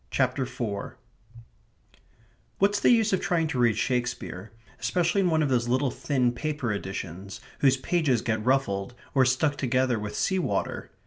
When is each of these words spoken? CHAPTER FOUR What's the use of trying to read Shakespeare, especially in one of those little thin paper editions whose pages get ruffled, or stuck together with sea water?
CHAPTER 0.09 0.47
FOUR 0.47 0.97
What's 2.57 2.79
the 2.79 2.89
use 2.89 3.13
of 3.13 3.21
trying 3.21 3.45
to 3.49 3.59
read 3.59 3.77
Shakespeare, 3.77 4.49
especially 4.79 5.21
in 5.21 5.29
one 5.29 5.43
of 5.43 5.49
those 5.49 5.67
little 5.67 5.91
thin 5.91 6.31
paper 6.31 6.73
editions 6.73 7.39
whose 7.59 7.77
pages 7.77 8.23
get 8.23 8.43
ruffled, 8.43 8.95
or 9.13 9.25
stuck 9.25 9.57
together 9.57 9.99
with 9.99 10.15
sea 10.15 10.39
water? 10.39 10.89